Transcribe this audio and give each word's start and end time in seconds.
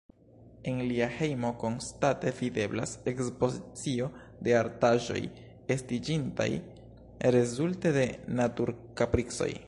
En 0.69 0.77
lia 0.91 1.07
hejmo 1.17 1.49
konstante 1.63 2.31
videblas 2.37 2.93
ekspozicio 3.11 4.07
de 4.47 4.55
artaĵoj, 4.61 5.21
estiĝintaj 5.77 6.51
rezulte 7.37 7.93
de 7.99 8.07
naturkapricoj. 8.41 9.51